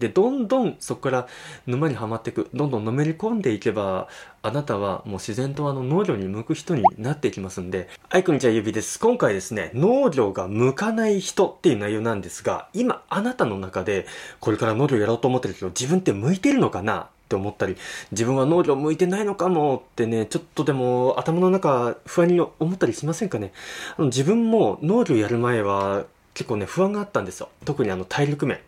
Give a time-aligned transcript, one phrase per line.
[0.00, 1.28] で、どんどんそこから
[1.66, 4.08] 沼にはまっていく、どんどんのめり込んでいけば、
[4.42, 7.88] あなたはもう自然とあの農業に向く人になっていきますんで。
[8.08, 8.98] はい、こんにちは、ゆびです。
[8.98, 14.06] 今回ですね、農業が向かない人っていう内容なんですが、今あなたの中で
[14.40, 16.96] これから農業やろうと思ってるけど、自分って向いてるのかな？
[17.02, 17.76] って思ったり、
[18.10, 19.84] 自分は農業向いてないのかも？
[19.90, 23.52] ってね、ちょっとでも頭の中不安に思ったりしませんかね？
[23.98, 27.48] あの自分も農業やる前は結構ね、不安があったんですよ。
[27.64, 28.60] 特にあの体力面。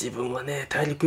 [0.00, 1.06] 自分はね、体力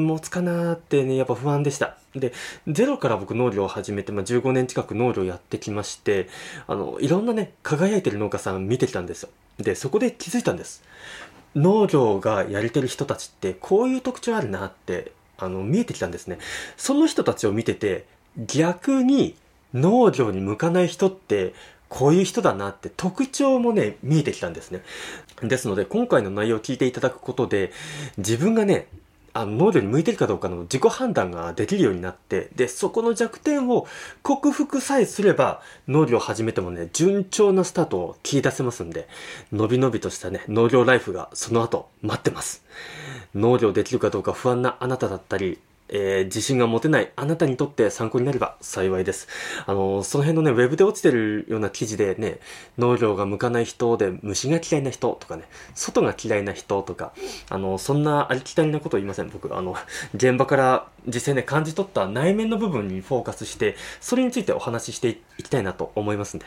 [0.00, 1.96] 持つかなってね、やっぱ不安でした。
[2.14, 2.32] で、
[2.68, 6.28] ゼロから僕農業を始めて、まあ、15年近く農業やってきまして、
[6.66, 9.28] あの、いろんなね、輝いてる農家さん見てきたんですよ。
[9.58, 10.82] で、そこで気づいたんです。
[11.54, 16.38] 農業がやれてる人たちってこういう特徴あるなって、あの、見えてきたんですね。
[16.76, 18.06] その人たちを見てて、
[18.38, 19.36] 逆に
[19.74, 21.54] 農業に向かない人って
[21.92, 24.80] こういう人だなって特徴もね、見えてきたんですね。
[25.42, 27.70] ですので、今回の内容を聞いていただくことで、
[28.16, 28.86] 自分がね、
[29.34, 33.86] あの、能力に向いてるかどうかの自己判断ができるようになって、で、そこの弱点を
[34.22, 39.06] 克服さえすれば、農業を始めてもね、順調なスタートを切り出せますんで、
[39.52, 42.64] のびのびとしたね、農業ライフがその後待ってます。
[43.34, 45.58] 農業できるかどうか不安なあなただったり、
[45.92, 49.28] えー、自信が持てないあなたにとって参考になれば幸いです。
[49.66, 52.40] あの、その辺のね、ウェブで落ちてるような記事でね、
[52.78, 57.12] 農業が向かない人で虫が嫌いな人とかね、外が嫌いな人とか、
[57.50, 59.28] あの、そんなありきたりなこと言いません。
[59.28, 59.76] 僕、あの、
[60.14, 66.46] 現場から実際ね、感じ取った内面の部分にフォーカスして、それについてお話ししていきたいなと思いますんで。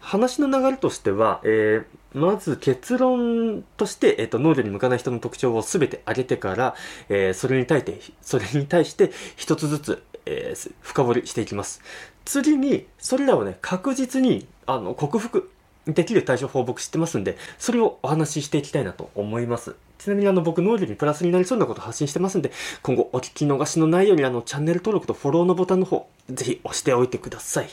[0.00, 6.74] 話の流れとしては、えー、まず結論として、えっ、と、能力に向かない人の特徴を全て挙げてから、
[7.08, 11.80] えー、それに対して、それに対して一つずつ、えー、深掘りしていきます。
[12.24, 15.51] 次に、それらをね、確実に、あの、克服
[15.86, 19.74] できる対処法を僕知ってますんで、それをお話ししていきたいなと思います。
[19.98, 22.50] ちなみにあの僕能力にプラスになりそうなことを発信してますんで、
[22.82, 27.68] 今後お聞き逃しのないようにあのチャンネル登録とフォローのボタンの方、ぜひ押しておいてください。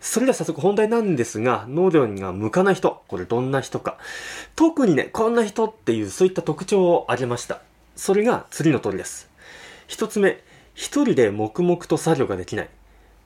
[0.00, 3.98] それでは早速本題なんですが、能力が向かない人、これどんな人か。
[4.56, 7.60] 特にね、こんな人っていうそういった特徴を挙げました。
[7.96, 9.28] それが次の通りです。
[9.86, 10.42] 一つ目、
[10.74, 12.68] 一人で黙々と作業ができない。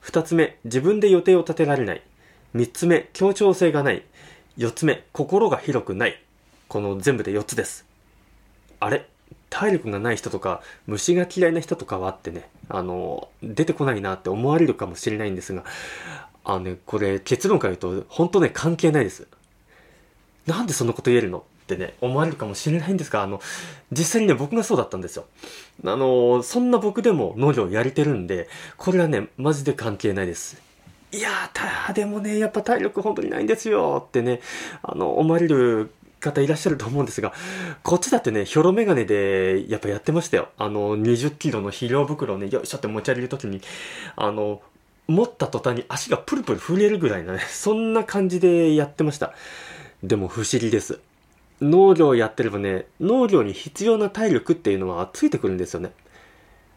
[0.01, 2.01] 二つ目、自分で予定を立てられない。
[2.55, 4.01] 三つ目、協調性がない。
[4.55, 6.23] 四つ目、心が広くない。
[6.69, 7.85] この全部で4つです。
[8.79, 9.09] あれ？
[9.49, 15.63] 体力がない人とか虫が嫌いな人とかはあってねあの出てこないなって思われるかもしれないんですが
[16.43, 19.27] あのねこれ結論から言うと本当ね関係ないです
[20.45, 23.39] なんでそんなこと言えるのってね思われるかもしれないんですがあの
[23.91, 25.25] 実際にね僕がそうだったんですよ
[25.85, 30.64] あのそんな僕でも農業やれてるんでこれはねマジで関係ないです
[31.15, 34.41] いやー、でもね、やっぱ体力本当にないんですよってね、
[34.83, 37.31] あの、思われる方いらっしゃると思うんですが、
[37.83, 40.49] こっちだってね、ヒョロメガネで、やっぱやってましたよ。
[40.57, 43.61] あの、20キロの肥料袋をね、よいしょって持ち上げるときに、
[44.17, 44.61] あの、
[45.07, 49.33] 持った途端に足がプルプル震えるぐらいなね、 そんな感じでやってました。
[50.03, 50.99] でも不思議です。
[51.61, 55.91] 農業やってればね、農業に必要な体力っていうのはついてくるんですよね。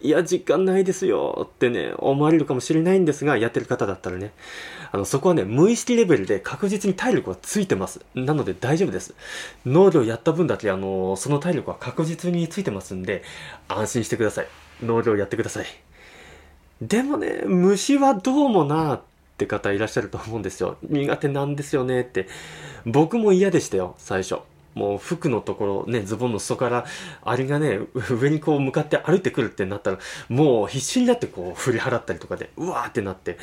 [0.00, 4.32] いや、時間ないですよってね、思われるかもしれないんですが、やってる方だったらね、
[4.92, 8.00] あの、そこはね、無意識レベルで確実に体力はついてます。
[8.14, 9.14] なので大丈夫です。
[9.66, 13.25] 農業やった分だけ、あの、その体力は確実についてますんで、
[13.66, 14.48] 安心してください。
[14.82, 15.66] 農業やってください。
[16.81, 19.00] でもね、虫はどうもなっ
[19.37, 20.76] て方いらっしゃると思うんですよ。
[20.82, 22.28] 苦手なんですよねって。
[22.87, 24.38] 僕も嫌でしたよ、最初。
[24.78, 26.86] もう服のところね、ズボンの裾から、
[27.22, 27.80] あれがね、
[28.10, 33.38] 上にこう向かって歩いてくるってなったら、もう必死になってこう振り払ったりとかで、うわーってなって、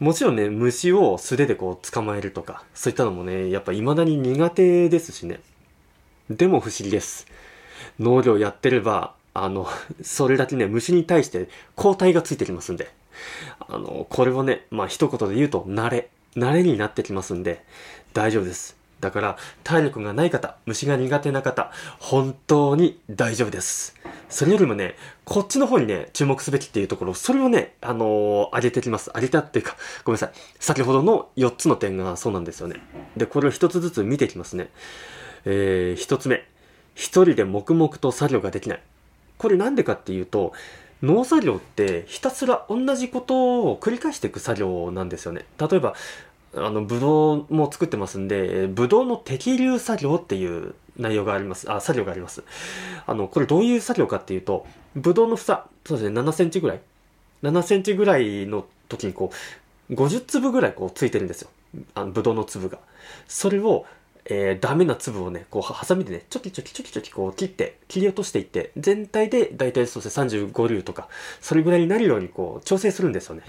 [0.00, 5.40] もちろんね、虫を素手でこう捕まえるとか、そういったのもね、やっぱ未だに苦手ですしね。
[6.30, 7.26] でも不思議です。
[8.00, 9.68] 農業やってれば、あの、
[10.02, 12.90] それだけね、虫に対して抗体がついてきますんで。
[13.60, 16.08] あの、これはね、まあ一言で言うと、慣れ。
[16.36, 17.62] 慣れになってきますんで、
[18.14, 18.81] 大丈夫です。
[19.02, 23.96] だから、体力がない方、虫が苦手な方、本当に大丈夫です。
[24.30, 29.10] それよりもね、こっちの方にね、注目すべきっていうところ、それをね、あのー、上げてきます。
[29.12, 30.32] 上げたっていうか、ごめんなさい。
[30.60, 32.76] 先ほどの4つの点がそうなんですよね。
[33.16, 34.70] で、これを1つずつ見ていきますね。
[35.46, 36.46] えー、1つ目。
[36.94, 38.82] 一人で黙々と作業ができない。
[39.36, 40.52] これなんでかっていうと、
[41.02, 45.44] 農作業ってひたすら同じことを繰り返していく作業なんですよね。
[45.58, 45.94] 例えば、
[46.54, 51.70] あの、ブドウも作ってますんで、ブドウの適流作業っていう内容があります。
[51.72, 52.44] あ、作業があります。
[53.06, 56.80] あの、これどういう作業かっていうと、ブドウの房、そうですね、7センチぐらい。
[57.42, 59.32] 7センチぐらいの時にこ
[59.90, 61.48] う、50粒ぐらいこうついてるんですよ。
[61.94, 62.78] あの、ブドウの粒が。
[63.28, 63.86] それを、
[64.26, 71.08] えー、ダメな粒をね、こう、ハサミでね、ちょきちょきちょきちょきこう切って、切り落としていって、全体で大体そうですね、35粒とか、
[71.40, 73.42] それぐらいになるようにこう、調整するんですよね。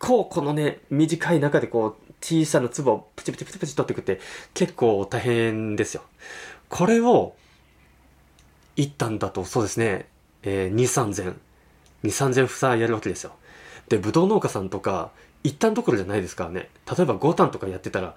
[0.00, 4.20] 結構このね、短い中でこう、小さな粒をプチプチプチプチ取ってくって
[4.54, 6.02] 結構大変ですよ。
[6.70, 7.34] これを、
[8.76, 10.08] 一旦だとそうですね、
[10.42, 11.34] えー、2、3000、
[12.02, 13.32] 2、3000房やるわけですよ。
[13.90, 15.10] で、ぶどう農家さんとか、
[15.44, 16.70] 一旦どころじゃないですからね。
[16.96, 18.14] 例えば5単とかやってたら、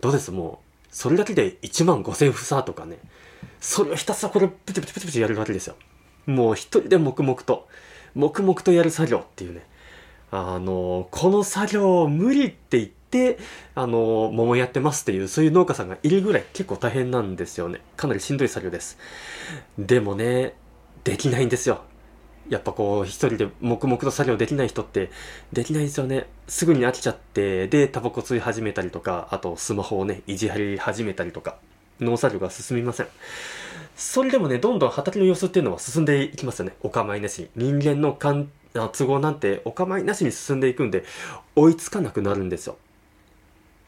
[0.00, 0.30] どうです？
[0.30, 2.98] もう、それだけで1万5000房とかね。
[3.60, 5.76] それをひたすらこれプチプチプチプチやるわけですよ。
[6.24, 7.68] もう一人で黙々と、
[8.14, 9.66] 黙々とやる作業っていうね。
[10.30, 13.38] あの、この作業無理って言って、
[13.74, 17.80] あの、桃やってますっていう、そういう農家さんがいるぐらい結構大変なんですよね。
[17.96, 18.98] かなりしんどい作業です。
[19.78, 20.54] でもね、
[21.04, 21.82] できないんですよ。
[22.48, 25.10] やっぱこう、一人で黙々と作業できない人って
[25.52, 26.26] できないんですよね。
[26.48, 31.58] すぐに飽きちゃって、で、タバコ吸い始めたりとか、あとスマホをね、いじり始めたりとか、
[32.00, 33.06] 農作業が進みません。
[33.96, 36.74] それでもね、どんどん畑の様子っていうのは進んでいきますよね。
[36.82, 37.72] お構いなしに。
[37.72, 38.12] 人間の
[38.92, 41.04] 都合なんてお構いなしに進んでいくんで、
[41.54, 42.76] 追いつかなくなるんですよ。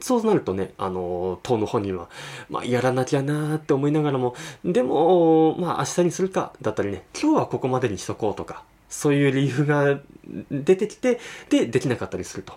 [0.01, 2.09] そうなるとね、あの、党の本人は、
[2.49, 9.99] まあ、やらなきゃなーって思いながらも、でも、まあ、明日にするか、だったりね、今日はここまでにしとこうとか、そういう理由が
[10.51, 11.19] 出てきて、
[11.51, 12.53] で、できなかったりすると。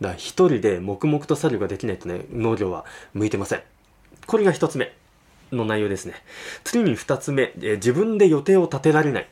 [0.00, 3.62] だから、一人で黙々と作業ができないとね、農業は向いてません。
[4.26, 4.94] これが一つ目
[5.52, 6.14] の内容ですね。
[6.64, 9.28] 次に二つ目、え自分で予定を立てられない。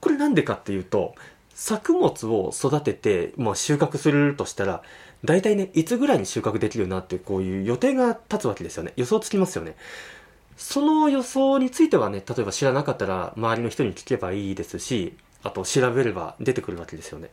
[0.00, 1.14] これなんでかっていうと、
[1.58, 4.80] 作物を育てて、まあ、収穫するとしたら、
[5.24, 8.92] 大体ね、いつぐらいに収穫できるなってこういう予定が立つわけですよね。
[8.94, 9.74] 予想つきますよね。
[10.56, 17.28] その予想についてはね、例えば知らなかったら周りの人に聞けばいいですし、あと調べれば出てくるわけですよね。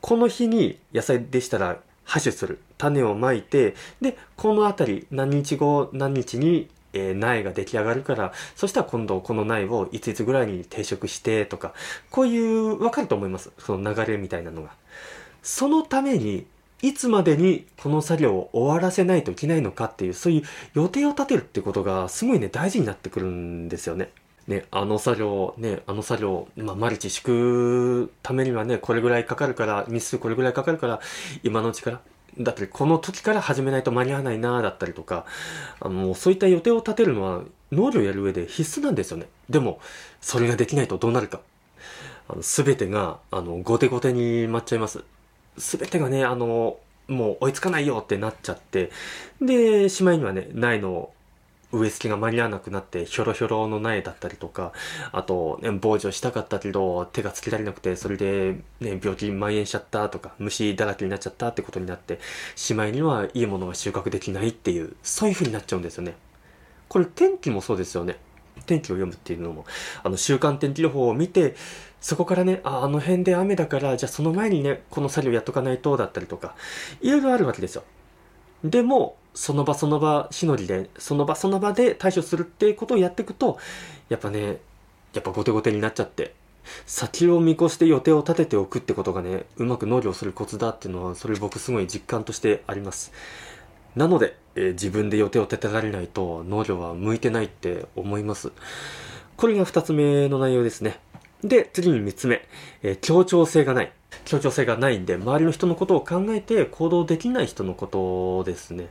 [0.00, 1.76] この日に野菜でしたら
[2.06, 2.60] 播種する。
[2.78, 11.74] 種をまいて、で、この辺り何日後何日にえー、苗が出来上がるから、そしたら今度この苗をいついつぐらいに定食してとか、
[12.10, 13.50] こういう、わかると思います。
[13.58, 14.70] その流れみたいなのが。
[15.42, 16.46] そのために、
[16.80, 20.42] いつまでにこの作業を終わらせないといけないのかっていう、そういう
[20.74, 24.10] 予定を立てるってことがすごいね、大事になってくるんですよね。
[24.46, 31.00] ね、あの作業、ね、あの作業、まあ、マルチ敷くためにはね、これぐらいかかるから、日数これぐらいかかるから、
[31.42, 32.00] 今のうちから、
[32.38, 35.26] だってこの時から始めないと間に合わないなだったりとか、
[35.80, 37.42] あの、そういった予定を立てるのは、
[37.72, 39.26] 農業やる上で必須なんですよね。
[39.50, 39.80] でも、
[40.20, 41.40] それができないとどうなるか。
[42.28, 45.04] あの、すべてが、あの、後手後手に待っちゃいます。
[45.58, 48.90] すべてがね、あの、もう追いつかないよってなっちゃって、
[49.40, 51.10] で、しまいにはね、ないの
[51.70, 54.72] 植え付けが間に合わなくなって、ひょろひょろの苗だったりとか、
[55.12, 62.20] あと、ね、防除したかったけど、手がつけられなくて、それで、ね、病気蔓延しちゃったとか、虫だらけになっちゃったってことになって、
[62.56, 66.14] しまいにはいいものが収穫できないっていう、そういう風になっちゃうんですよね。
[66.88, 68.16] これ天気もそうですよね。
[68.66, 69.66] 天気を読むっていうのも、
[70.02, 71.54] あの、週間天気予報を見て、
[72.00, 76.54] そこからね、あ、あの辺で雨だから、じゃあその前にね、この作業やっとかないと、だったりとか、
[77.00, 77.84] いろいろあるわけですよ。
[78.64, 83.56] でも、その場その場しのりで、その場その場で対処するっていうことをやっていくと、
[84.08, 84.58] やっぱね、
[85.14, 86.34] やっぱ後手後手になっちゃって、
[86.86, 93.12] 先を見越して予定を立てておくってことがね、うまく農業するコツだっていうのは、それ僕すごい実感としてあります。
[93.94, 98.50] なので、えー、自分で予定を立てられないと農業は向いてないって思います。
[99.36, 100.98] これが二つ目の内容ですね。
[101.44, 102.44] で、次に三つ目、
[102.82, 103.92] えー、協調性がない。
[104.24, 108.88] 協調性がないんで、周りの人のことを考えて行動できない人のことですね。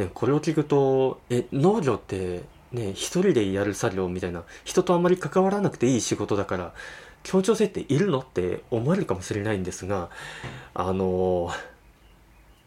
[0.00, 2.42] ね、これを聞くと、え、農業って、
[2.72, 6.74] ね、一人でやる作業みたいな、人とあまり関わらなくていい仕事だから、
[7.22, 10.08] 協調性っているのって思われるかもしれないんですが、
[10.72, 11.50] あの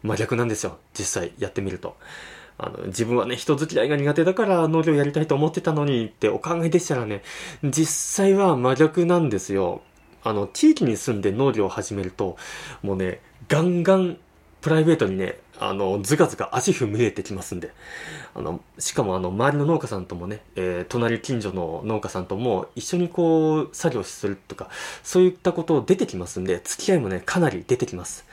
[0.03, 0.77] 真逆なんですよ。
[0.93, 1.97] 実際やってみると。
[2.57, 7.23] あの、自分はね、人付き合いが苦手だから農業やりたいと思ってたのにってお考えでしたらね、
[7.63, 9.81] 実際は真逆なんですよ。
[10.23, 12.37] あの、地域に住んで農業を始めると、
[12.83, 14.17] もうね、ガンガン
[14.61, 17.71] プライベートにね、あの、ずかずか足踏み入れてきますんで。
[18.35, 24.69] あの、しかもあの、周りの農家さんともね、えー、隣近所の農家さんとも一緒にこう、作業するとか、
[25.03, 28.25] そういったこと出てきますんで、付き合いもね、かなり出てきます。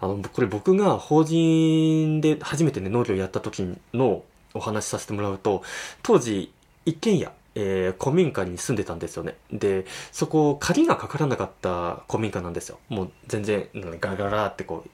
[0.00, 4.22] あの、これ僕が法人で初めてね、農業やった時の
[4.54, 5.62] お話しさせてもらうと、
[6.02, 6.52] 当時、
[6.86, 9.36] 一軒家、えー、古民家に住んでたんですよね。
[9.52, 12.78] で、そこ、鍵がかからなかった古民家なんですよ。
[12.88, 13.68] もう全然、
[14.00, 14.90] ガラガラってこう、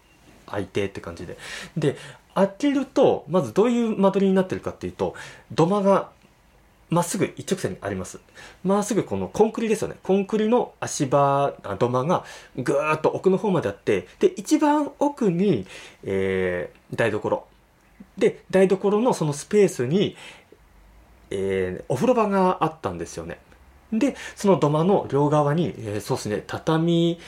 [0.51, 1.37] 開いてって感じで。
[1.77, 1.97] で、
[2.35, 5.15] 開けると、まずどういう間取りになってるかっていうと、
[5.53, 6.11] 土間が
[6.91, 8.21] まっすぐ一直線にあります。
[8.65, 9.97] まっすぐこのコンクリですよね。
[10.03, 12.25] コンクリの足場、土間が
[12.57, 15.67] ぐーっと奥の方まであって、で、一番奥に、
[16.03, 17.47] えー、台所。
[18.19, 20.17] で、台所のそのスペースに、
[21.31, 23.39] えー、お風呂場があったんですよね。
[23.93, 27.21] で、その土間の両側に、えー、そうですね、畳、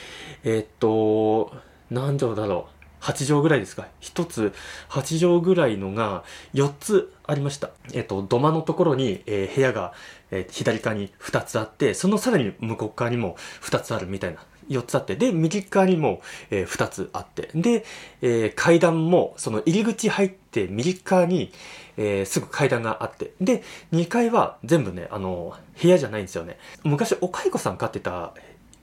[0.43, 1.53] えー、っと、
[1.89, 2.72] 何畳だろう。
[3.03, 3.85] 8畳ぐらいですか。
[4.01, 4.53] 1つ
[4.89, 7.71] 8畳ぐらいのが4つありました。
[7.93, 9.93] えっ、と、土間のところに、えー、部屋が、
[10.31, 14.45] えー、左側に2つあって、そのさらに向こう側にも2つあるみたいな。
[14.69, 17.83] 4つあって、で、右側にも、えー、2つあって、で、
[18.21, 21.51] えー、階段も、その入り口入って右側に、
[21.97, 26.57] えー、すぐ階段があって、で、2階は全部ね、あの、部屋じゃないんですよね。
[26.83, 28.33] 昔、お蚕さん飼ってた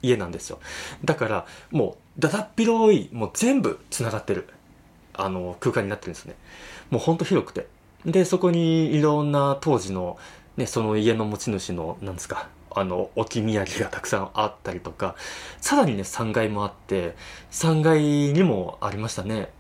[0.03, 0.59] 家なんですよ。
[1.05, 4.49] だから、もう、だだっ広い、もう全部繋がってる、
[5.15, 6.35] あの、空間になってるんですね。
[6.91, 7.67] もうほんと広くて。
[8.05, 10.19] で、そこにいろんな当時の、
[10.57, 15.17] ね、その家の持ち主の、なんですか、あの、置き土産がたくさんあったりとか、
[15.61, 17.15] さらにね、3階もあって、
[17.51, 19.51] 3階にもありましたね。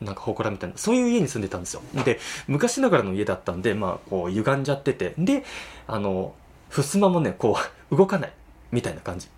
[0.00, 1.82] なんか祠みたいな、そういう家に住んでたんですよ。
[2.04, 5.44] で、昔ながらの家だったんで、まあ、こう、歪んじゃってて、で、
[5.86, 6.34] あの、
[6.70, 7.56] 襖もね、こ
[7.90, 8.32] う、動かない、
[8.72, 9.28] みたいな感じ。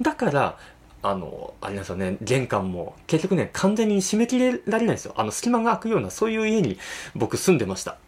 [0.00, 0.58] だから、
[1.02, 5.14] あの、あれなんですよね、玄関も、結局ね、完全に閉め切れられないんですよ。
[5.16, 6.78] あの、隙間が空くような、そういう家に
[7.14, 7.98] 僕住んでました。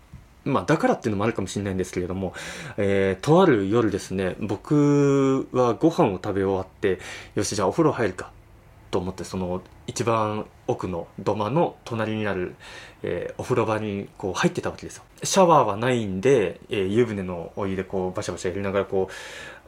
[0.44, 2.32] まあ、だからっていうのもあるかもしれないんですけれども、
[2.76, 6.98] えー、とある夜ですね、僕はご飯を食べ終わって、
[7.34, 8.32] よし、じゃあお風呂入るか、
[8.90, 12.56] と思って、その、一番奥の土間の隣にある、
[13.02, 15.04] えー、お風呂場にこう入ってたわけですよ。
[15.22, 19.08] シャワーはないんで、えー、湯船のお湯でこうバシャバシャやりながらこ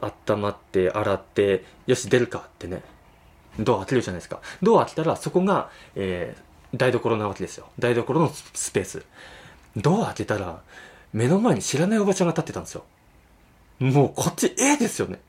[0.01, 2.81] う、温まって洗って、よし、出るかってね、
[3.59, 4.39] ドア開けるじゃないですか。
[4.61, 7.67] ドア開けたら、そこが、えー、台所なわけですよ。
[7.79, 9.05] 台所のスペース。
[9.75, 10.61] ドア開けたら、
[11.13, 12.83] 目の前に知らないおばちゃんが立ってたんですよ。
[13.79, 15.19] もうこっち、ええですよね。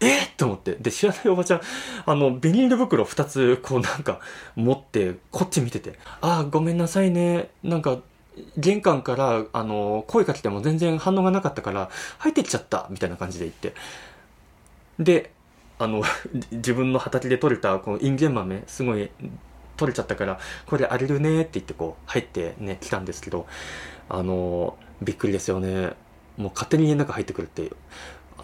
[0.00, 0.24] え？
[0.24, 0.76] っと思って。
[0.76, 1.60] で、知らないおばちゃん、
[2.06, 4.20] あの、ビニール袋二つ、こうなんか、
[4.54, 7.50] 持って、こっち見てて、ああ、ごめんなさいね。
[7.62, 7.98] なんか、
[8.56, 13.74] 玄関から、あの、声かけても全然反応がなかったから、入ってきちゃった、みたいな感じで言って。
[14.98, 15.32] で、
[15.78, 16.02] あの、
[16.52, 19.10] 自分の畑で採れた、このインゲン豆、すごい、
[19.76, 23.46] 取れちゃったから、これあげるねって言ってこう、入ってね、来たんですけど、
[24.08, 25.92] あの、びっくりですよね。
[26.36, 27.72] もう勝手に家の中入ってくるっていう。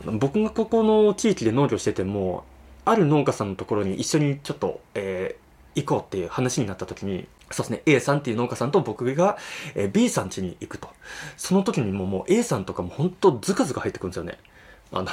[0.05, 2.45] 僕がここの地域で農業してても、
[2.85, 9.39] ある農家さんのところに一緒にちょっと、えー、行こうっていう話になった時に、そうですね、A さんっていう農家さんと僕が、
[9.75, 10.89] えー、B さん家に行くと。
[11.37, 14.39] その時にももう A さんとかも本当ズカズカ入ってくるんですよね。
[14.93, 15.09] あの、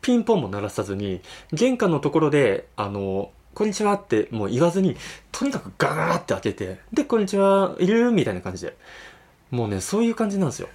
[0.00, 1.20] ピンポンも鳴らさずに、
[1.52, 4.96] 玄関のところで、あの、こんにちはってもう言わずに、
[5.32, 8.12] とにかくガーって開けて、で、こんにちは、いる？
[8.12, 8.76] みたいな感じで。
[9.50, 10.68] もうね、そういう感じなんですよ。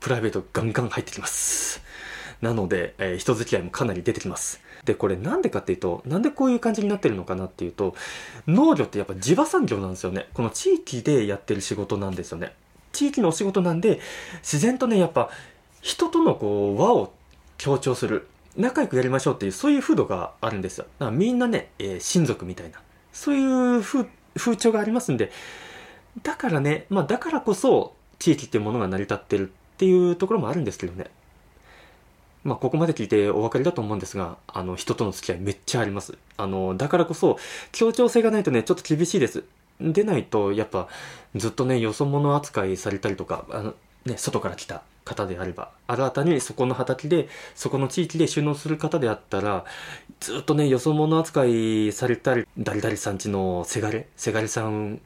[0.00, 1.80] プライベートガンガン入ってきます。
[2.42, 4.60] なので、えー、人付き合いもかなり出てきます。
[4.84, 7.94] で、これなんでかっていうと、なんでこういう感じになってるのかなっていうと、
[8.48, 10.26] 農業ってやっぱ地場産業なんですよね。
[10.34, 12.52] この地域でやってる仕事なんですよね。
[12.92, 14.00] 地域のお仕事なんで、
[14.42, 15.30] 自然とね、やっぱ
[15.80, 17.12] 人とのこう、和を
[17.58, 18.26] 強調する。
[18.56, 20.86] 仲良くやりましょうっていう、そういう風土があるんですよ。
[20.98, 22.80] だからみんなね、えー、親族みたいな、
[23.12, 23.44] そうい
[23.78, 24.06] う風
[24.36, 25.30] 風潮がありますんで、
[26.22, 31.06] だからね、まあだからこそ、地域っていうものが成り立ってるっていうところもあるんですけどね。
[32.44, 36.18] まあ、ここまで聞いてお分かりだと思うんですが、あの、人との付き合いめっちゃあります。
[36.36, 37.38] あの、だからこそ、
[37.70, 39.44] 協調性がないとね、ちょっと厳しいです。
[39.80, 40.88] でないと、やっぱ、
[41.36, 49.64] ずっとね、よそ者扱いされたりとか、あの、ね、外から来た方であれば、新たにそこの畑で、そこの地域で収納する方であったら、
[50.20, 55.00] ずっとね、よそ者扱いされたり、誰々さんちのせがれ、せがれさん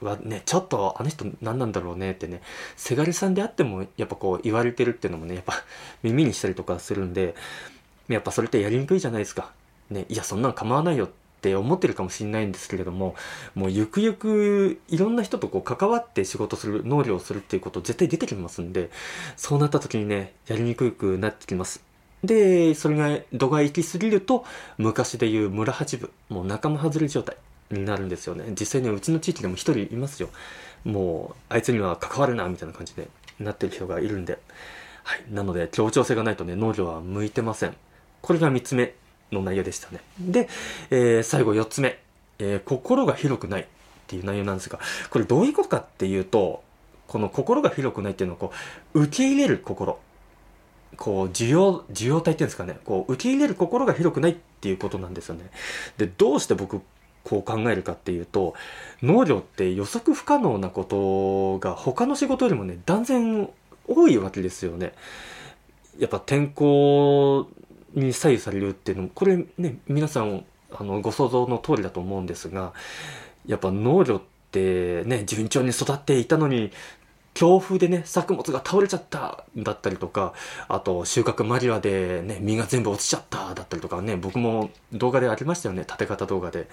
[0.00, 2.42] はね、ちょっとあの人何なんだろうねってね、
[2.76, 5.54] せがれさんであってもやっぱこう言われてるっていうのもね、やっぱ
[6.02, 7.34] 耳にしたりとかするんで、
[8.08, 9.52] やっぱそれってやりにくいじゃないですか。
[9.90, 11.08] ね、いやそんなん構わないよっ
[11.40, 13.14] て思ってるかもしれないんですけれども、
[13.54, 18.90] もうゆくゆくいろんな人とこう関わって仕事する、農業をするっていうこと絶対出てきますんで、
[19.36, 21.82] そうなった時にね、やりにくくなってきます。
[22.24, 24.44] で、それが度が行き過ぎると、
[24.76, 27.36] 昔でいう村八部、もう仲間外れ状態。
[27.70, 28.44] になるんですよね。
[28.58, 30.30] 実際にうちの地域でも一人いますよ。
[30.84, 33.08] もうあいつには関わるなみたいな感じで
[33.38, 34.38] なってる人がいるんで。
[35.04, 35.24] はい。
[35.30, 37.76] なので協調性がないとね農業は向いてません。
[38.22, 38.94] これが3つ目
[39.32, 40.00] の内容でしたね。
[40.18, 40.48] で、
[40.90, 41.98] えー、最後4つ目、
[42.38, 43.66] えー、心が広くないっ
[44.06, 46.62] ていう内容なんですがこれどういうことかっていうと
[47.06, 48.52] この心が広くないっていうのはこ
[48.94, 49.98] う受け入れる心。
[50.96, 55.50] こう、需要、需要体っていうんですかね、こう、受け入れる心が広くないっていうことなんですよね。
[55.96, 56.80] で、どうして僕、
[57.24, 58.54] こう考えるかっていうと
[59.02, 63.48] 農業って予測不可能なことが他の仕事よりもね断然
[63.86, 64.92] 多いわけですよね。
[65.98, 67.48] やっぱ天候
[67.94, 72.72] に左右されるっていうのもこれね皆さんあのご想像の通りだと思うんですが
[73.46, 76.72] やっぱ農業っってね、順調に育っていたのに、
[77.38, 80.34] 強風でね、作物が倒れちゃっただったりとか、
[80.66, 86.68] あと収穫間際でね、実が全部落ちちゃっただったりとかね、僕も動画でありましたよね、立て方動画で。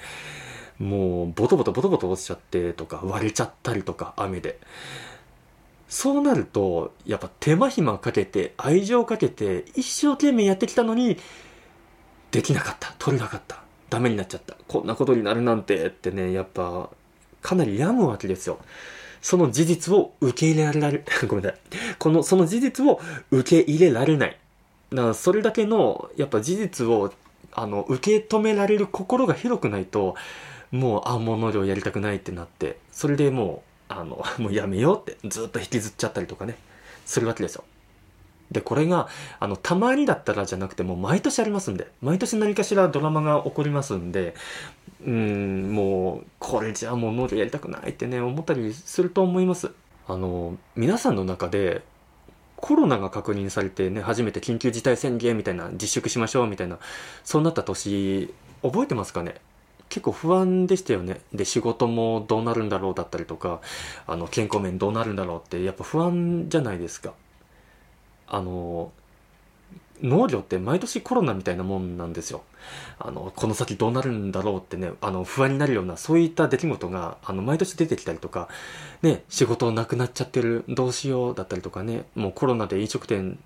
[0.79, 4.57] もう、ボトボトボトボト落ちちゃってとか、割れちゃったりとか、雨で。
[5.87, 11.19] そうなると、やっぱ手間暇かけて、愛情かけて、一生懸命やってきたのに、
[12.31, 12.95] できなかった。
[12.97, 13.61] 取れなかった。
[13.91, 14.57] ダメになっちゃった。
[14.67, 16.89] こんなことになるなんてってね、やっぱ、
[17.43, 18.57] かなり病むわけですよ。
[19.25, 21.05] その事実を受け入れられる。
[21.27, 21.59] ごめんなさい。
[21.97, 23.01] この、その事実を
[23.31, 24.37] 受け入れられない。
[24.93, 27.11] だからそれだけの、やっぱ事実を、
[27.51, 30.13] あの、受け止められる心が広くないと、
[30.69, 36.55] もう、あ、もう農業やりたくないってなって、それでもう、あの、 もうやめようってずっと引きずっちゃったりとかね、
[37.07, 37.63] するわけですよ。
[38.51, 39.07] で、これが、
[39.39, 44.35] あの、たまにだったらじゃなくても毎年ありますんで、毎年何かしらドラマが起こりますんで、
[45.05, 49.71] うん、もう、これじゃあもう農業やりたくないってね、思ったりすると思います。
[50.07, 51.81] あの、皆さんの中で、
[52.55, 56.79] コロナが確認されてね、初めて緊急事態宣言みたいな、自粛しましょうみたいな、
[57.23, 59.35] そうなった年、覚えてますかね？
[59.89, 61.21] 結構不安でしたよね。
[61.33, 63.61] で、仕事もどうなるんだろうだったりとか、
[64.07, 67.13] あの、健康面どうなるんだろうって、やっぱ不安じゃないですか。
[68.27, 68.91] あの、
[70.01, 72.43] 農業って毎年コロナみたいなもんなんですよ。
[72.99, 78.49] あの、この先どうなるんだろうってね、あの、不安になるような、そういった出来事が、あの、毎年出てきたりとか、
[79.01, 83.37] ね、仕事なくなっちゃってる、どうしようだったりとかね、もうコロナで飲食店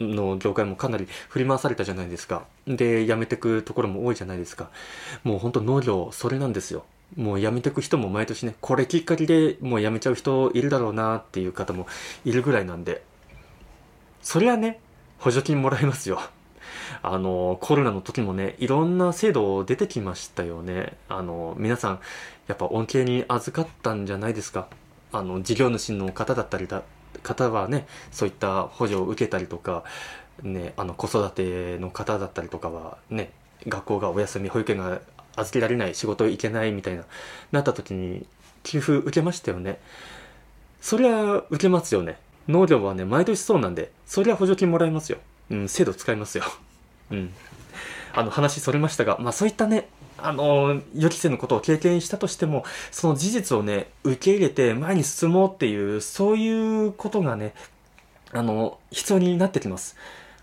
[0.00, 2.44] の業界もかなり振り回されたじゃないですか。
[2.66, 4.70] で、辞めてくところも多いじゃないですか。
[5.24, 6.84] もうほんと農業、それなんですよ。
[7.16, 11.86] もう辞めてく人も毎年ね、これきっかけでもう辞めちゃう人いるだろうなっていう方も
[12.24, 13.02] いるぐらいなんで、
[14.26, 14.80] それはね、
[15.20, 16.20] 補助金もらえますよ。
[17.00, 20.96] あの、コロナの時もね、いろんな制度出てきましたよね。
[21.08, 22.00] あの、皆さん、
[22.48, 24.66] やっぱ恩恵に預かったんじゃないですか。
[25.12, 26.82] あの、事業主の方だったりだ、
[27.22, 29.84] 方はね、そういった補助を受けたりとか、
[30.42, 33.30] ね、あの、子育ての方だったりとかは、ね、
[33.68, 35.00] 学校がお休み、保育園が
[35.36, 37.04] 預けられない、仕事行けないみたいな、
[37.52, 38.26] なった時に、
[38.64, 39.78] 給付受けましたよね。
[40.80, 42.18] そりゃ、受けますよね。
[42.48, 45.18] 農業はね、毎年そうなんで、そりゃ補助金もらえますよ。
[45.50, 46.44] うん、制度使いますよ。
[47.10, 47.34] うん。
[48.12, 57.54] あの、話それましたが、まあそういったね、あの、予期せぬことを経験したとしても、その事実をね、受け入れて前に進もうっていう、そういうことがね、
[58.32, 59.96] あの、必要になってきます。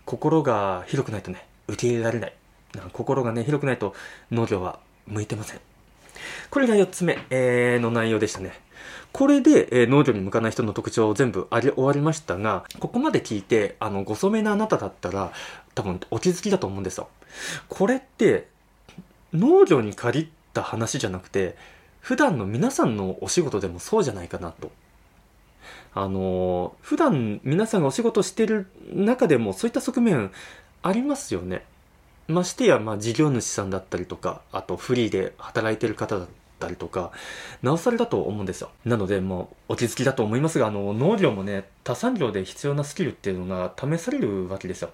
[0.05, 2.33] 心が広くないとね、受け入れられない。
[2.91, 3.93] 心がね、広くないと
[4.31, 5.59] 農業は向いてません。
[6.49, 8.59] これが4つ目、えー、の内容でしたね。
[9.11, 15.31] これで、え、農業に向かない人の特徴を全部あり終わりましたが、ここまで聞いて、あの、ご聡明なあなただったら、
[15.75, 17.07] 多分お気づきだと思うんですよ。
[17.69, 18.47] これって、
[19.33, 21.55] 農業に限った話じゃなくて、
[21.99, 24.71] 普段の皆さんのお仕事でもそうじゃないかなと。
[25.95, 30.31] あの、普段皆さんがお仕事してる中でもそういった側面
[30.81, 31.63] ありますよね。
[32.27, 36.27] ましてや、まあ、事業主さんだったりとか、あとフリーで働いてる方だ
[36.63, 37.11] ったりとか、
[37.61, 38.71] なおさらだと思うんですよ。
[38.85, 44.89] なので、もう、お気づきだと思いますが、あの、農業もね、他産業で必要なスキルっていうのが試されるわけですよ。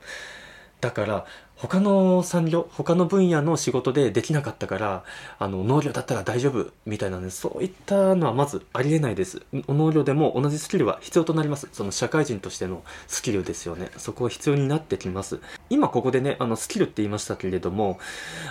[0.81, 1.25] だから、
[1.57, 5.03] 他の産業、他の分野の仕事でできなかったから、
[5.37, 9.41] あの、農業だったら大丈夫、みたいなね、そういったのはまずありえないです。
[9.51, 11.67] 農業でも同じスキルは必要となります。
[11.73, 13.91] その社会人としてのスキルですよね。
[13.97, 15.41] そこは必要になってきます。
[15.69, 17.99] 今ここでね、あの、スキルって言いましたけれども、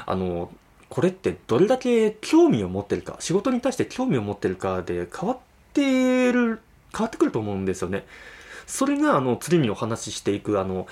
[0.04, 0.50] あの、
[0.88, 5.38] これってどれだけ興味を持ってるか、仕事に対して興味を持ってるかで変わっ
[5.74, 6.60] てる、
[6.92, 8.04] 変わってくると思うんですよね。
[8.66, 10.86] それが、あの、次にお話ししていく、あの、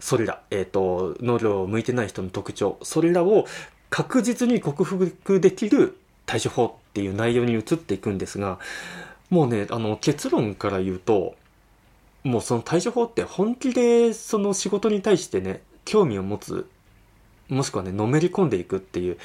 [0.00, 3.46] それら、えっ、ー、と、農業を向いてない人の特徴、それらを
[3.90, 8.58] 確実に克服できる対処法っていう内容に移っていくんですが、
[9.30, 11.34] もうね、あの、結論から言うと、
[12.24, 16.68] もうその対処法って本気でその仕事に対してね、興味を持つ、
[17.48, 19.18] もしくはね、のめり込んでいくっていう、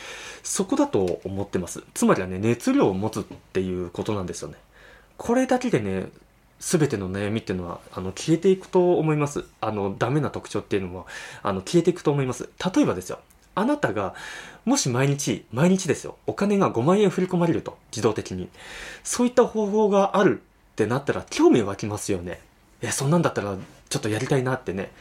[0.44, 1.84] そこだと思ってます。
[1.94, 4.56] つまりはね、熱量を持つっていうことなんですよね。
[5.18, 6.10] これだけでね、
[6.60, 9.46] 全ての悩みっていうのはあの消えていくと思います。
[9.62, 11.06] あのダメな特徴っていうのは
[11.44, 12.50] あの消えていくと思います。
[12.76, 13.20] 例えばですよ。
[13.54, 14.14] あなたが
[14.66, 16.18] もし毎日、毎日ですよ。
[16.28, 17.78] お金が5万円振り込まれると。
[17.92, 18.50] 自動的に。
[19.04, 22.42] そういった方法があるってなったら興味湧きますよね。
[22.82, 23.56] え、そんなんだったら
[23.90, 24.92] ちょっとやりたいなってね。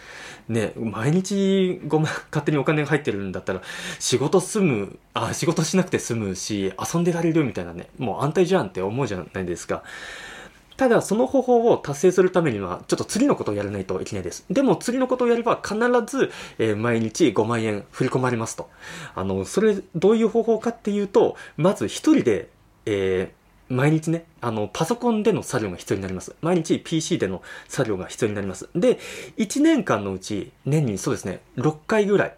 [0.49, 3.63] ね、毎日ごめん、 勝手にお金が入ってるんだったら、
[3.99, 9.83] 仕事済む、あ、仕事しなくて済むし、遊んでられるみたいなね、もう安泰じゃんって思うじゃないですか。
[10.77, 14.45] ただ、その方法を達成するためには、ちょっと次のことをやらないといけないです。
[14.51, 18.69] でも、次のことをやれば、必ず、えー、毎日5万円振り込まれますと。
[19.15, 22.51] あの、それ、どういう方法かっていうと、まず一人で、
[22.85, 23.33] え、
[23.69, 26.37] 毎日ね、あの、パソコンでの作業が必要になります。
[26.41, 28.69] 毎日 PC での作業が必要になります。
[28.75, 28.99] で、
[29.39, 32.35] 1年間のうち、年にそうですね、6回ぐらい、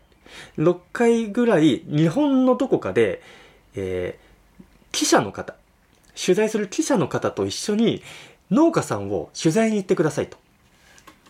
[0.57, 3.23] 6回ぐらい、日本のどこかで、
[3.75, 5.55] えー、記者の方、
[6.21, 8.03] 取材する記者の方と一緒に
[8.51, 10.39] 農家さんを取材に行ってくださいと。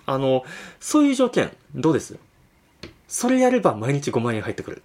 [0.06, 0.44] あの、
[0.80, 2.16] そういう条件、どうです？
[3.08, 4.82] それやれば毎日5万円入ってくる。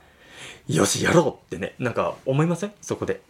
[0.67, 2.73] よし、やろうってね、なんか思いません？
[2.82, 3.21] そこで。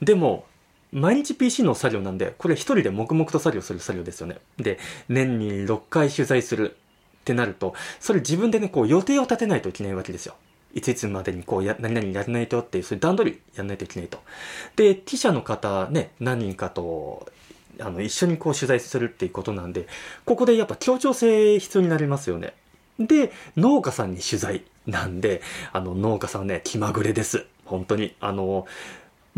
[0.00, 0.46] でも、
[0.92, 4.38] 毎日 PC の作業なんで、これ一人で黙々と作業する作業ですよね。
[4.56, 10.34] で、年に6回取材するってなると、それ自分でね、こう予定を立てないといけないわけですよ。
[10.74, 14.18] いついつまでにこうや、何々やらないとっていう、そういう段取りやらないといけないと。
[14.76, 17.30] で、記者の方ね、何人かと、
[17.80, 19.86] あの、一緒にこう取材するっていうことなんで、
[20.24, 22.54] ここでやっぱ協調性必要になりますよね。
[22.98, 27.46] で、農家さんに取材なんで、あの、農家さんね、気まぐれです。
[27.64, 28.14] 本当に。
[28.20, 28.66] あの、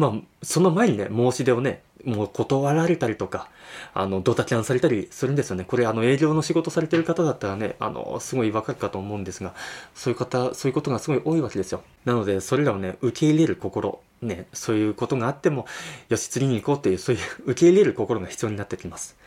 [0.00, 3.50] まあ、その前にね、申し出をね、もう断られたりとか、
[3.92, 5.64] あの、ドタキャンされたりするんですよね。
[5.64, 9.54] これ、あの、営業の仕事されてる方だったらね、あの、すごいわかるかと思うんですが、
[9.94, 11.82] そういう方、そういうことがすごい多いわけですよ。
[12.06, 15.66] なので、それらをね、受け入れる心、ね、そういうことがあっても、
[16.08, 19.18] よし、釣りに行こうっていう、そういう受け入れる心が必要になってきます。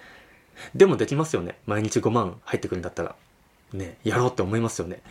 [0.73, 1.59] でもできますよね。
[1.67, 3.15] 毎日5万入ってくるんだったら。
[3.73, 5.01] ね、やろうって思いますよね。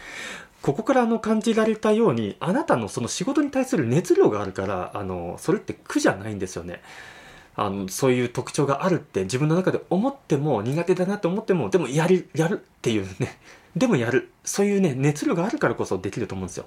[0.63, 6.81] ここからあの感じられたように、あなたのその仕事に対する熱量があるから、あの、それって苦じゃないんですよね。
[7.57, 13.39] あの、そういう特徴があるって自分の中で思っても苦手だなって思っても、でもやる、やるっていうね。
[13.77, 14.31] でもやる。
[14.45, 16.67] そういうね、熱量があるからこそできると思うんですよ。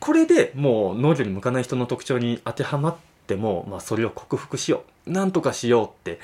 [0.00, 2.96] これでもう農業に向かない人の特徴に当てはまっ
[3.26, 5.12] ても、まあそれを克服しよう。
[5.12, 6.18] なんとかしようって、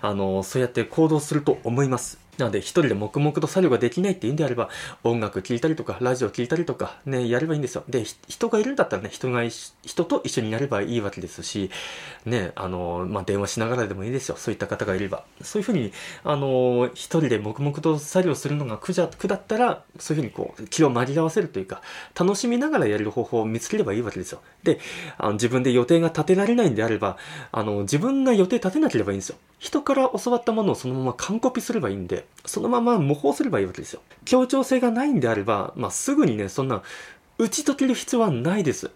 [0.00, 2.18] あの、そうやって行動すると思います。
[2.40, 4.68] なので、一人で黙々と作業ができないっていうんであれば、
[5.04, 7.84] 音楽聴いたりとか、ラジオ聴いたりとか、ね、やればいいんですよ。
[7.88, 11.70] で、人がいるんだったらね、人が、人と一緒にやればいいわけですし、
[12.24, 14.36] ね、あの、まあ、電話しながらでもいいですよ。
[14.36, 15.24] そういった方がいれば。
[15.42, 15.92] そういうふうに、
[16.24, 21.82] あの、一人で黙々と作業するのが苦じゃ、苦だったら、そういうふうにこう、気を紛らわせるというか、
[22.18, 24.40] 楽しみながらやれる方法を見つければいいわけですよ。
[24.62, 24.80] で、
[25.18, 27.16] あの自分で予定が立てられないんであれば、
[27.52, 29.36] あの、自分が予定立てなければいいんですよ。
[29.58, 34.00] 人から教わったものをそのまま完コピすればいいんで、そのまま模倣すればいいわけですよ。
[34.24, 36.82] 協調性がないんであれば、まあ、すぐにね、そんな、
[37.38, 38.90] 打ち解ける必要はないです。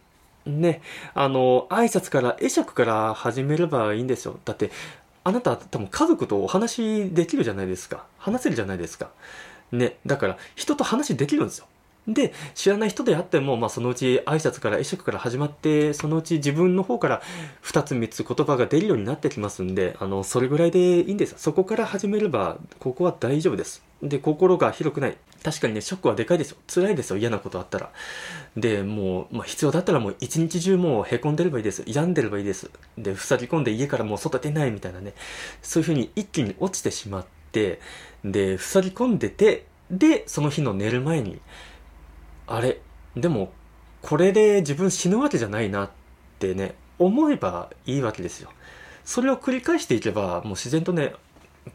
[0.46, 0.82] ね、
[1.14, 4.38] あの、挨拶から、会釈から始めればいいんですよ。
[4.44, 4.70] だって、
[5.24, 8.04] あなた多分家族とお話できるじゃないですか。
[8.18, 9.10] 話せるじゃないですか。
[9.72, 11.66] ね、だから人と話できるんですよ。
[12.06, 17.22] で、知らない人であっても、まあ、そのうち挨拶から会釈から始まって、そのうち自分の方から
[17.62, 21.34] 2つ3つ言葉が出るようになってきますんで、あの、それぐらいでいいんです。
[21.38, 23.82] そこから始めれば、ここは大丈夫です。
[24.02, 25.16] で、心が広くない。
[25.42, 26.58] 確かにね、ショックはでかいですよ。
[26.66, 27.16] 辛いですよ。
[27.16, 27.90] 嫌なことあったら。
[28.56, 31.84] で、もう、まあ、必要だったらもう一日中もう凹んでればいいです。
[31.86, 32.70] 病んでればいいです。
[32.98, 35.14] で、塞ぎ込んで家からもう外出ないみたいなね。
[35.62, 37.80] そういうふうに一気に落ちてしまって、
[38.24, 41.40] で、塞ぎ込んでて、で、その日の寝る前に、
[42.46, 42.80] あれ、
[43.16, 43.52] でも、
[44.02, 45.90] これで自分死ぬわけじゃないなっ
[46.38, 48.50] てね、思えばいいわけですよ。
[49.04, 51.14] それを繰り返していけば、もう自然とね、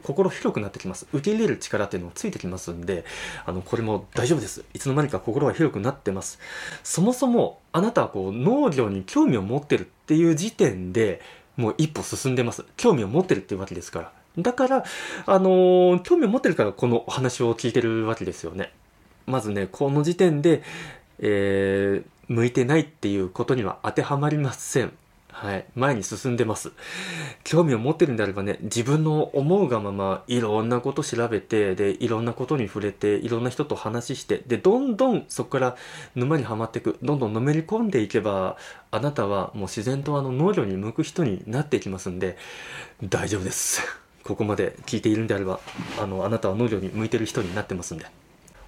[0.04, 1.08] 心広くなってきます。
[1.12, 3.06] 受け入れる力っていうのもついてきますんで、
[3.46, 4.64] あの、これも大丈夫です。
[4.74, 6.40] いつの間にか心が広くなってます。
[6.84, 11.22] そもそも、あなたはこう、農業に興味を持ってるっていう時点で、
[11.58, 12.64] もう一歩進んでます。
[12.78, 14.12] 興味を持ってるっていうわけですから。
[14.38, 14.84] だから、
[15.26, 18.72] あのー、興味を持ってるからこのお話を聞いてるわけですよね。
[19.30, 20.64] まずね、この時点で、
[21.20, 24.92] えー、向いてないっていうことには当てはまりません。
[25.32, 25.66] はい。
[25.74, 26.72] 前に進んでます。
[27.46, 35.78] 興味を持ってるんであればね、自分の思うがまま、いろんなこと調べて、で、いろんなことに触れて、いろんな人と話して、で、どんどんそこから
[36.16, 38.58] 沼にはまっていく、どんどんのめり込んでいけば、
[38.92, 42.36] あなたはもう自然とあの農業に向く人になっていきますんで、
[43.02, 43.82] 大丈夫です。
[44.26, 45.62] ここまで聞いているんであれば、
[45.98, 48.06] あの、あなたは農業に向いてる人になってますんで。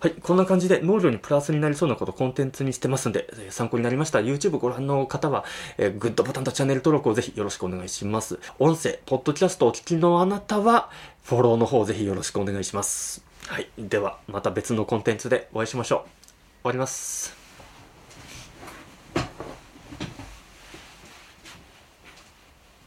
[0.01, 0.13] はい。
[0.13, 5.45] こんな感じで農業にプラスになりそうなことコンテンツにしてますんでえ、参考になりました YouTube ご覧の方は、
[5.77, 8.39] えー、グッドボタンとチャンネル登録をぜひよろしくお願いします。
[8.57, 10.89] 音声、ポッドキャストをお聞きのあなたは、
[11.23, 13.23] フォローの方ぜひよろしくお願いします。
[13.45, 13.69] はい。
[13.77, 15.99] では、また別のコンテンツでお会いしましょう。
[15.99, 16.07] 終
[16.63, 17.40] わります。